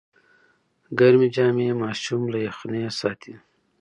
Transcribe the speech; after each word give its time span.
ګرمې 0.99 1.27
جامې 1.35 1.67
ماشوم 1.81 2.21
له 2.31 2.37
یخنۍ 2.47 2.83
ساتي۔ 2.99 3.33